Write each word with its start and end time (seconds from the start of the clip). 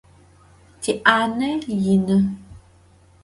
Ti'ane 0.81 1.49
yinı. 1.83 2.19